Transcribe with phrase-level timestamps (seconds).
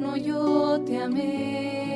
[0.00, 1.90] eterno yo te amé.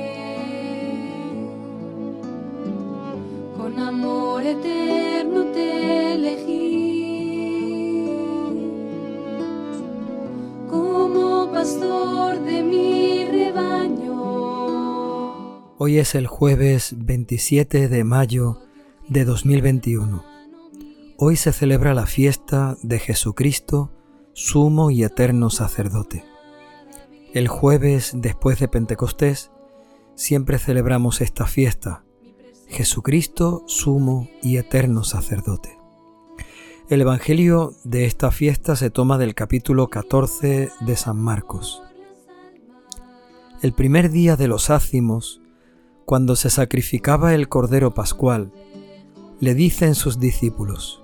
[3.57, 6.85] Con amor eterno te elegí.
[10.69, 14.15] Como pastor de mi rebaño.
[15.79, 18.61] Hoy es el jueves 27 de mayo
[19.09, 20.23] de 2021.
[21.17, 23.93] Hoy se celebra la fiesta de Jesucristo,
[24.35, 26.34] sumo y eterno sacerdote.
[27.35, 29.51] El jueves después de Pentecostés
[30.15, 32.05] siempre celebramos esta fiesta,
[32.69, 35.77] Jesucristo, sumo y eterno sacerdote.
[36.89, 41.83] El Evangelio de esta fiesta se toma del capítulo 14 de San Marcos.
[43.63, 45.43] El primer día de los ácimos,
[46.05, 48.53] cuando se sacrificaba el Cordero Pascual,
[49.41, 51.03] le dicen sus discípulos,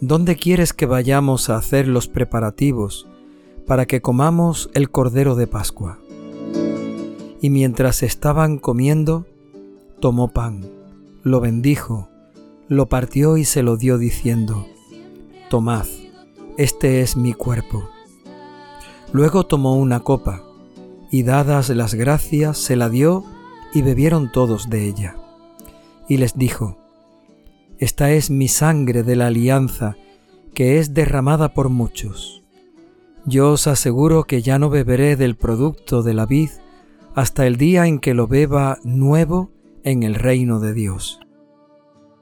[0.00, 3.06] ¿Dónde quieres que vayamos a hacer los preparativos
[3.66, 5.98] para que comamos el Cordero de Pascua?
[7.40, 9.26] Y mientras estaban comiendo,
[10.00, 10.64] tomó pan,
[11.22, 12.08] lo bendijo,
[12.68, 14.66] lo partió y se lo dio diciendo,
[15.50, 15.86] Tomad,
[16.56, 17.88] este es mi cuerpo.
[19.12, 20.42] Luego tomó una copa,
[21.10, 23.24] y dadas las gracias se la dio
[23.72, 25.16] y bebieron todos de ella.
[26.08, 26.78] Y les dijo,
[27.78, 29.96] esta es mi sangre de la alianza,
[30.54, 32.42] que es derramada por muchos.
[33.26, 36.50] Yo os aseguro que ya no beberé del producto de la vid
[37.16, 39.50] hasta el día en que lo beba nuevo
[39.82, 41.18] en el reino de Dios.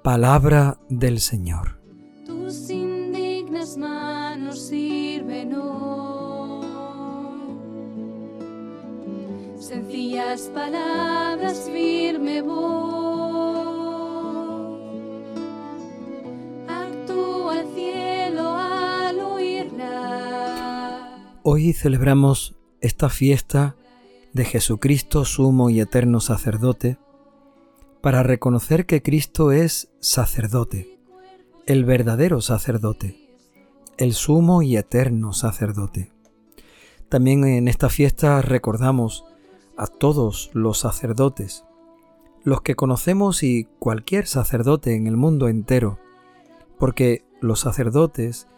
[0.03, 1.79] Palabra del Señor.
[2.25, 6.65] Tus indignas manos sirven hoy.
[9.59, 12.94] Sencillas palabras, firme voz.
[21.47, 23.77] Hoy celebramos esta fiesta
[24.33, 26.97] de Jesucristo sumo y eterno sacerdote
[28.01, 30.99] para reconocer que Cristo es sacerdote,
[31.67, 33.29] el verdadero sacerdote,
[33.99, 36.13] el sumo y eterno sacerdote.
[37.11, 39.27] También en esta fiesta recordamos
[39.77, 41.67] a todos los sacerdotes,
[42.43, 45.99] los que conocemos y cualquier sacerdote en el mundo entero,
[46.79, 48.49] porque los sacerdotes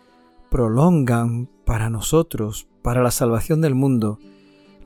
[0.52, 4.20] prolongan para nosotros, para la salvación del mundo,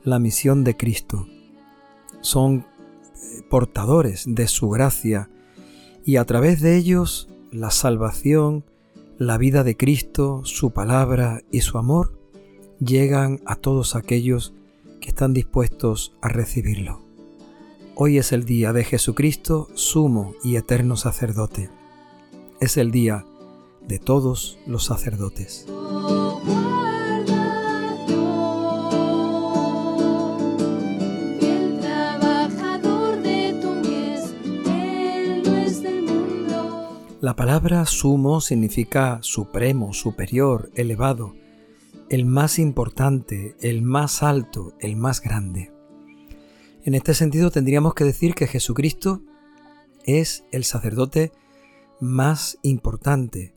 [0.03, 1.27] la misión de Cristo.
[2.21, 5.29] Son eh, portadores de su gracia
[6.03, 8.65] y a través de ellos la salvación,
[9.19, 12.17] la vida de Cristo, su palabra y su amor
[12.79, 14.55] llegan a todos aquellos
[14.99, 17.03] que están dispuestos a recibirlo.
[17.93, 21.69] Hoy es el día de Jesucristo, sumo y eterno sacerdote.
[22.59, 23.27] Es el día
[23.87, 25.67] de todos los sacerdotes.
[37.21, 41.35] La palabra sumo significa supremo, superior, elevado,
[42.09, 45.71] el más importante, el más alto, el más grande.
[46.83, 49.21] En este sentido tendríamos que decir que Jesucristo
[50.03, 51.31] es el sacerdote
[51.99, 53.53] más importante,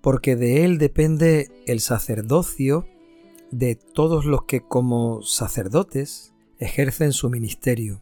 [0.00, 2.88] porque de él depende el sacerdocio
[3.52, 8.00] de todos los que como sacerdotes ejercen su ministerio.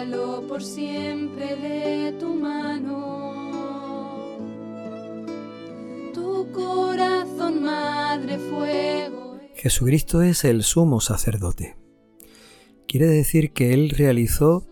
[0.00, 3.50] Por siempre de tu mano.
[6.14, 9.38] Tu corazón, madre, fuego.
[9.54, 11.76] Jesucristo es el sumo sacerdote.
[12.88, 14.66] Quiere decir que Él realizó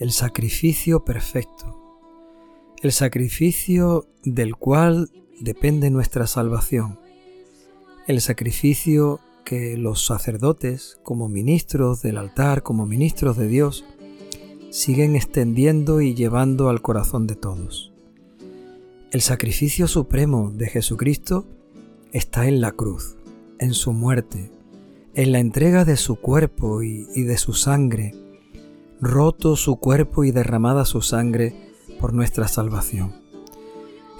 [0.00, 2.00] el sacrificio perfecto,
[2.82, 5.08] el sacrificio del cual
[5.40, 6.98] depende nuestra salvación,
[8.08, 13.84] el sacrificio que los sacerdotes, como ministros del altar, como ministros de Dios,
[14.70, 17.92] siguen extendiendo y llevando al corazón de todos.
[19.10, 21.46] El sacrificio supremo de Jesucristo
[22.12, 23.16] está en la cruz,
[23.58, 24.52] en su muerte,
[25.14, 28.14] en la entrega de su cuerpo y, de su sangre,
[29.00, 31.54] roto su cuerpo y derramada su sangre
[31.98, 33.14] por nuestra salvación.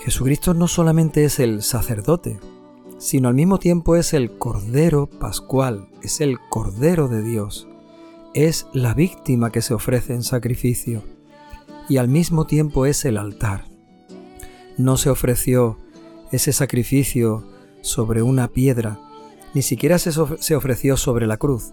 [0.01, 2.41] Jesucristo no solamente es el sacerdote,
[2.99, 7.68] sino al mismo tiempo es el Cordero Pascual, es el Cordero de Dios,
[8.47, 11.03] es la víctima que se ofrece en sacrificio
[11.89, 13.65] y al mismo tiempo es el altar.
[14.77, 15.77] No se ofreció
[16.31, 17.45] ese sacrificio
[17.81, 19.01] sobre una piedra,
[19.55, 21.73] ni siquiera se, ofreció sobre la cruz.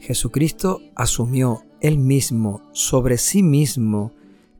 [0.00, 4.10] Jesucristo asumió él mismo sobre sí mismo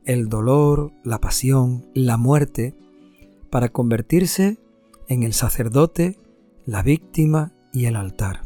[0.05, 2.75] el dolor, la pasión, la muerte,
[3.49, 4.57] para convertirse
[5.09, 6.17] en el sacerdote,
[6.65, 8.44] la víctima y el altar.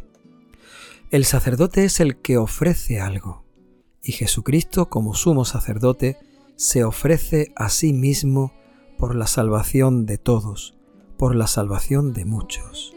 [1.12, 3.44] El sacerdote es el que ofrece algo,
[4.04, 6.18] y Jesucristo como sumo sacerdote
[6.56, 8.54] se ofrece a sí mismo
[8.96, 10.78] por la salvación de todos,
[11.18, 12.94] por la salvación de muchos.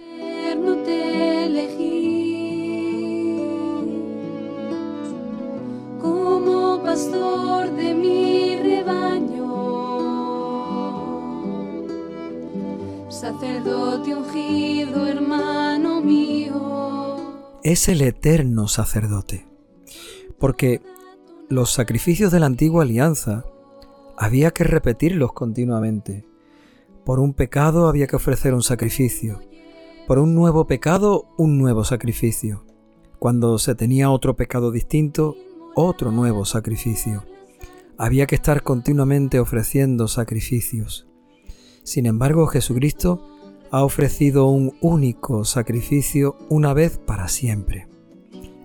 [17.64, 19.46] Es el eterno sacerdote,
[20.40, 20.82] porque
[21.48, 23.44] los sacrificios de la antigua alianza
[24.18, 26.26] había que repetirlos continuamente.
[27.04, 29.38] Por un pecado había que ofrecer un sacrificio.
[30.08, 32.66] Por un nuevo pecado, un nuevo sacrificio.
[33.20, 35.36] Cuando se tenía otro pecado distinto,
[35.76, 37.24] otro nuevo sacrificio.
[37.96, 41.06] Había que estar continuamente ofreciendo sacrificios.
[41.84, 43.31] Sin embargo, Jesucristo
[43.72, 47.88] ha ofrecido un único sacrificio una vez para siempre.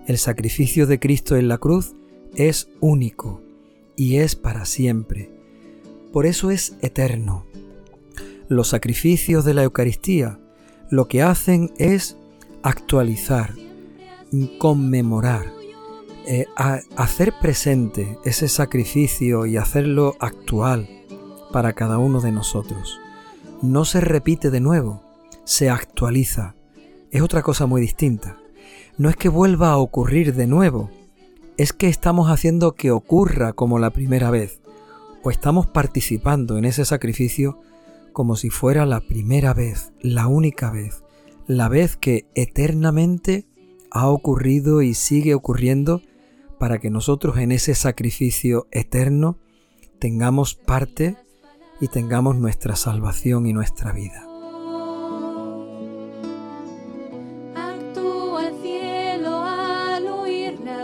[0.06, 1.96] El sacrificio de Cristo en la cruz
[2.34, 3.40] es único
[3.96, 5.30] y es para siempre.
[6.12, 7.46] Por eso es eterno.
[8.48, 10.38] Los sacrificios de la Eucaristía
[10.90, 12.18] lo que hacen es
[12.62, 13.54] actualizar,
[14.58, 15.54] conmemorar,
[16.26, 16.44] eh,
[16.96, 20.86] hacer presente ese sacrificio y hacerlo actual
[21.50, 22.98] para cada uno de nosotros.
[23.60, 25.02] No se repite de nuevo,
[25.42, 26.54] se actualiza.
[27.10, 28.38] Es otra cosa muy distinta.
[28.98, 30.90] No es que vuelva a ocurrir de nuevo,
[31.56, 34.60] es que estamos haciendo que ocurra como la primera vez,
[35.24, 37.58] o estamos participando en ese sacrificio
[38.12, 41.02] como si fuera la primera vez, la única vez,
[41.48, 43.48] la vez que eternamente
[43.90, 46.00] ha ocurrido y sigue ocurriendo
[46.60, 49.36] para que nosotros en ese sacrificio eterno
[49.98, 51.16] tengamos parte
[51.80, 54.24] y tengamos nuestra salvación y nuestra vida.
[57.54, 60.78] Actúa el cielo al oírlas.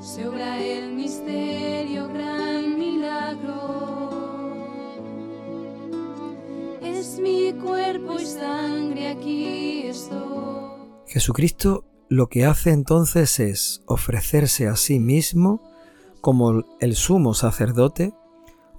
[0.00, 3.60] Se obra el misterio, gran milagro.
[6.82, 10.26] Es mi cuerpo y sangre, aquí estoy.
[11.06, 15.75] Jesucristo lo que hace entonces es ofrecerse a sí mismo
[16.26, 18.12] como el sumo sacerdote,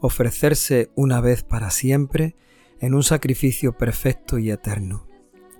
[0.01, 2.35] ofrecerse una vez para siempre
[2.81, 5.07] en un sacrificio perfecto y eterno.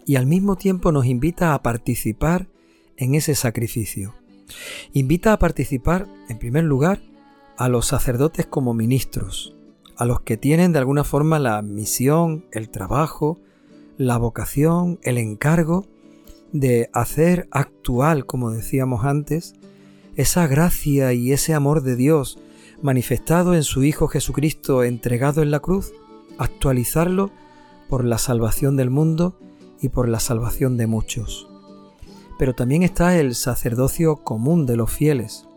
[0.06, 2.50] Y al mismo tiempo nos invita a participar
[2.98, 4.16] en ese sacrificio.
[4.92, 7.00] Invita a participar, en primer lugar,
[7.56, 9.56] a los sacerdotes como ministros,
[9.96, 13.40] a los que tienen de alguna forma la misión, el trabajo,
[13.96, 15.86] la vocación, el encargo
[16.52, 19.56] de hacer actual, como decíamos antes,
[20.18, 22.40] esa gracia y ese amor de Dios
[22.82, 25.94] manifestado en su Hijo Jesucristo entregado en la cruz,
[26.40, 27.32] actualizarlo
[27.88, 29.40] por la salvación del mundo
[29.80, 31.48] y por la salvación de muchos.
[32.40, 35.48] Pero también está el sacerdocio común de los fieles.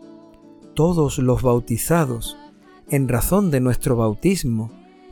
[0.75, 2.37] Todos los bautizados,
[2.89, 4.71] en razón de nuestro bautismo,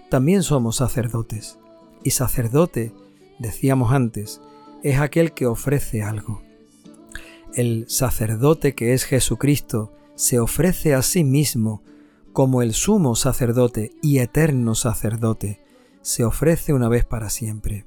[0.10, 1.57] también somos sacerdotes.
[2.04, 2.94] Y sacerdote,
[3.40, 4.42] decíamos antes,
[4.84, 6.49] es aquel que ofrece algo.
[7.56, 11.84] El sacerdote que es Jesucristo se ofrece a sí mismo
[12.31, 15.62] como el sumo sacerdote y eterno sacerdote,
[16.01, 17.86] se ofrece una vez para siempre.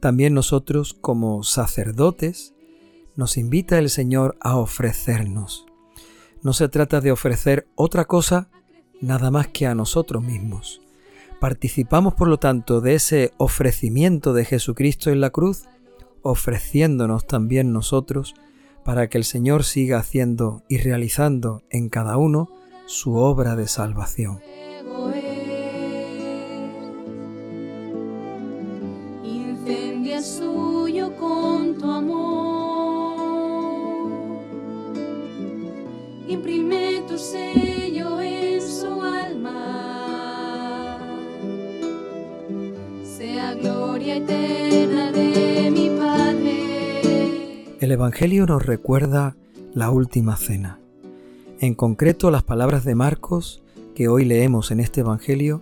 [0.00, 2.54] También nosotros como sacerdotes
[3.16, 5.66] nos invita el Señor a ofrecernos.
[6.42, 8.50] No se trata de ofrecer otra cosa
[9.00, 10.80] nada más que a nosotros mismos.
[11.38, 15.64] Participamos, por lo tanto, de ese ofrecimiento de Jesucristo en la cruz,
[16.22, 18.34] ofreciéndonos también nosotros
[18.84, 22.48] para que el Señor siga haciendo y realizando en cada uno
[22.86, 24.40] su obra de salvación.
[29.22, 32.40] Incendia suyo con tu amor.
[36.28, 37.69] Imprime tu sello
[47.90, 49.36] El Evangelio nos recuerda
[49.74, 50.78] la última cena.
[51.58, 53.64] En concreto, las palabras de Marcos
[53.96, 55.60] que hoy leemos en este Evangelio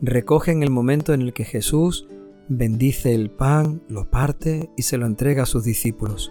[0.00, 2.06] recogen el momento en el que Jesús
[2.48, 6.30] bendice el pan, lo parte y se lo entrega a sus discípulos.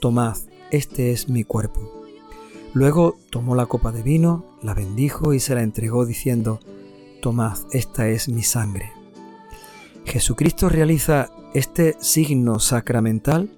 [0.00, 0.36] Tomad,
[0.70, 2.04] este es mi cuerpo.
[2.72, 6.60] Luego tomó la copa de vino, la bendijo y se la entregó diciendo,
[7.20, 8.92] Tomad, esta es mi sangre.
[10.04, 13.50] Jesucristo realiza este signo sacramental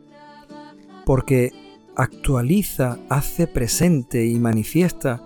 [1.06, 1.52] porque
[1.94, 5.22] actualiza, hace presente y manifiesta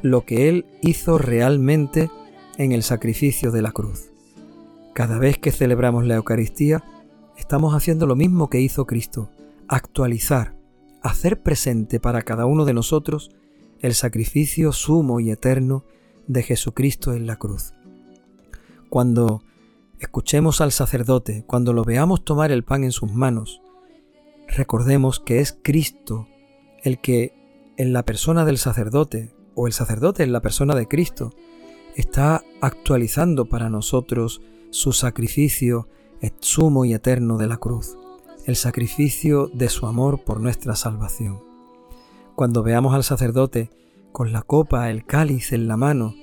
[0.00, 2.10] lo que Él hizo realmente
[2.56, 4.08] en el sacrificio de la cruz.
[4.94, 6.82] Cada vez que celebramos la Eucaristía,
[7.36, 9.28] estamos haciendo lo mismo que hizo Cristo,
[9.68, 10.56] actualizar,
[11.02, 13.30] hacer presente para cada uno de nosotros
[13.80, 15.84] el sacrificio sumo y eterno
[16.28, 17.74] de Jesucristo en la cruz.
[18.88, 19.42] Cuando
[19.98, 23.60] escuchemos al sacerdote, cuando lo veamos tomar el pan en sus manos,
[24.50, 26.26] recordemos que es Cristo
[26.82, 27.34] el que
[27.76, 31.32] en la persona del sacerdote, o el sacerdote en la persona de Cristo,
[31.96, 35.88] está actualizando para nosotros su sacrificio
[36.40, 37.96] sumo y eterno de la cruz,
[38.46, 41.42] el sacrificio de su amor por nuestra salvación.
[42.34, 43.70] Cuando veamos al sacerdote
[44.12, 46.14] con la copa, el cáliz en la mano,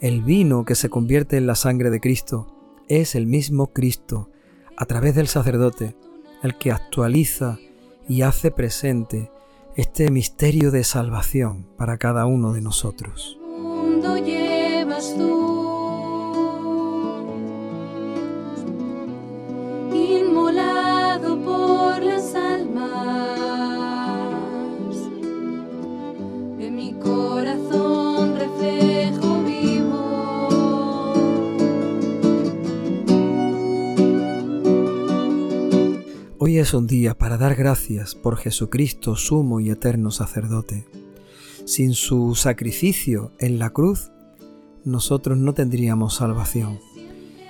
[0.00, 2.46] el vino que se convierte en la sangre de Cristo,
[2.88, 4.30] es el mismo Cristo,
[4.76, 5.96] a través del sacerdote,
[6.42, 7.58] el que actualiza
[8.08, 9.30] y hace presente
[9.76, 13.38] este misterio de salvación para cada uno de nosotros.
[13.48, 15.64] mundo llevas tú,
[19.92, 23.38] inmolado por las almas
[26.58, 28.93] de mi corazón, reflejo
[36.64, 40.86] es un día para dar gracias por Jesucristo, sumo y eterno sacerdote.
[41.66, 44.12] Sin su sacrificio en la cruz,
[44.82, 46.80] nosotros no tendríamos salvación.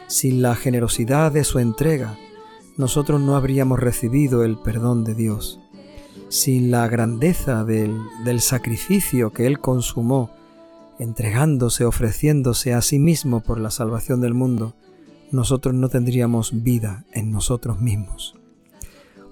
[0.08, 2.18] Sin la generosidad de su entrega,
[2.76, 5.60] nosotros no habríamos recibido el perdón de Dios.
[6.28, 10.32] Sin la grandeza del, del sacrificio que Él consumó,
[10.98, 14.74] entregándose, ofreciéndose a sí mismo por la salvación del mundo,
[15.30, 18.34] nosotros no tendríamos vida en nosotros mismos.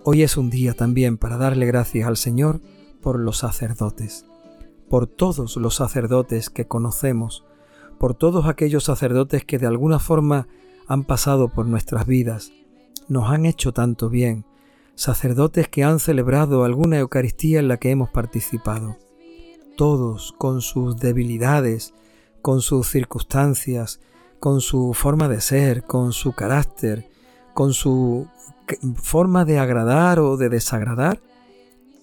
[0.04, 2.60] Hoy es un día también para darle gracias al Señor
[3.00, 4.26] por los sacerdotes,
[4.88, 7.44] por todos los sacerdotes que conocemos,
[7.98, 10.48] por todos aquellos sacerdotes que de alguna forma
[10.88, 12.50] han pasado por nuestras vidas,
[13.06, 14.44] nos han hecho tanto bien,
[14.96, 18.96] sacerdotes que han celebrado alguna Eucaristía en la que hemos participado.
[19.76, 21.94] Todos, con sus debilidades,
[22.42, 24.00] con sus circunstancias,
[24.40, 27.11] con su forma de ser, con su carácter,
[27.54, 28.28] con su
[28.96, 31.20] forma de agradar o de desagradar,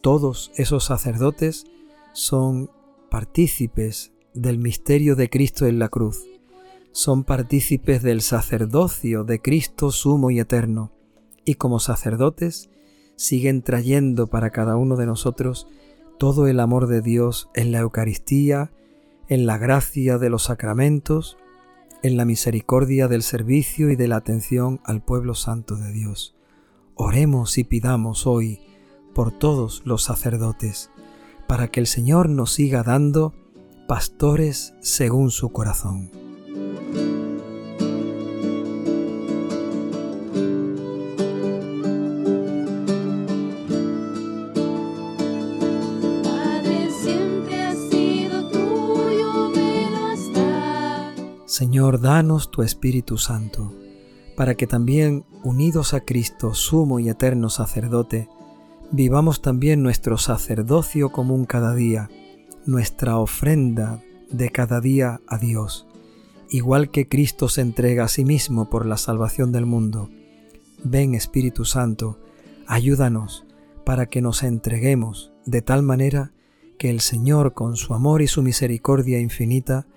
[0.02, 1.66] todos esos sacerdotes
[2.14, 2.70] son
[3.10, 6.24] partícipes del misterio de Cristo en la cruz,
[6.92, 10.92] son partícipes del sacerdocio de Cristo sumo y eterno,
[11.46, 12.70] y como sacerdotes
[13.16, 15.68] siguen trayendo para cada uno de nosotros
[16.18, 18.72] todo el amor de Dios en la Eucaristía,
[19.28, 21.38] en la gracia de los sacramentos,
[22.02, 26.36] en la misericordia del servicio y de la atención al pueblo santo de Dios.
[26.96, 28.62] Oremos y pidamos hoy
[29.14, 30.92] por todos los sacerdotes,
[31.48, 33.34] para que el Señor nos siga dando
[33.88, 36.12] pastores según su corazón.
[51.60, 53.74] Señor, danos tu Espíritu Santo,
[54.38, 58.30] para que también, unidos a Cristo, sumo y eterno sacerdote,
[58.92, 62.10] vivamos también nuestro sacerdocio común cada día,
[62.66, 64.02] nuestra ofrenda
[64.32, 65.86] de cada día a Dios,
[66.50, 70.10] igual que Cristo se entrega a sí mismo por la salvación del mundo.
[70.86, 72.20] Ven Espíritu Santo,
[72.68, 73.46] ayúdanos
[73.84, 76.32] para que nos entreguemos de tal manera
[76.78, 79.88] que el Señor, con su amor y su misericordia infinita,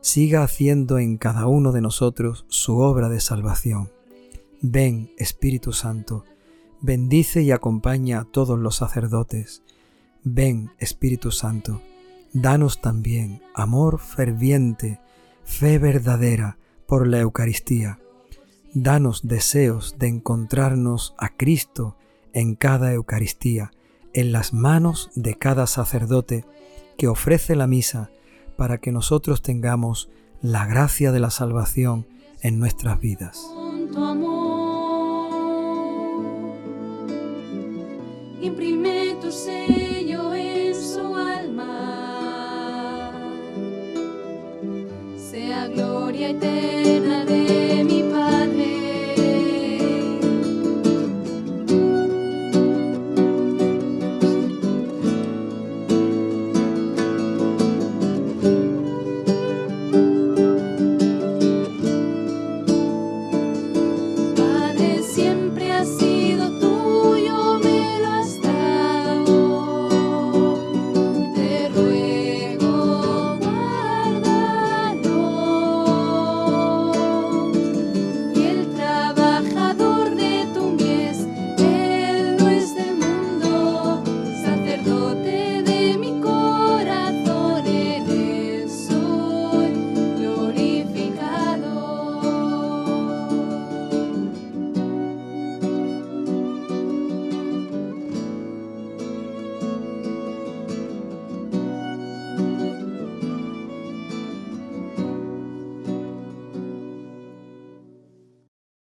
[0.00, 3.90] siga haciendo en cada uno de nosotros su obra de salvación.
[4.62, 6.24] Ven, Espíritu Santo,
[6.80, 9.62] bendice y acompaña a todos los sacerdotes.
[10.22, 11.82] Ven, Espíritu Santo,
[12.32, 15.00] danos también amor ferviente,
[15.44, 17.98] fe verdadera por la Eucaristía.
[18.72, 21.96] Danos deseos de encontrarnos a Cristo
[22.32, 23.72] en cada Eucaristía,
[24.12, 26.44] en las manos de cada sacerdote
[26.96, 28.10] que ofrece la misa
[28.60, 30.10] para que nosotros tengamos
[30.42, 32.06] la gracia de la salvación
[32.42, 33.50] en nuestras vidas.
[38.42, 39.79] Imprime tu sello